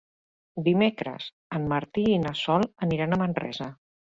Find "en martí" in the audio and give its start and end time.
1.59-2.07